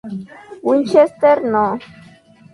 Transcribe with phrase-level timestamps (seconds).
[0.67, 1.77] Winchester No.